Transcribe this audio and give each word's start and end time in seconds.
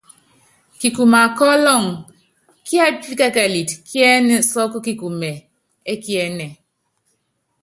Kikuma 0.79 1.19
kɔ́ 1.37 1.47
ɔlɔŋɔ 1.55 1.93
kíɛ́píkɛkɛlitɛ 2.65 3.73
kiɛ́nɛ 3.87 4.35
sɔ́kɔ́ 4.49 4.79
kikumɛ 4.85 5.31
ɛ́kiɛ́nɛ. 5.91 6.47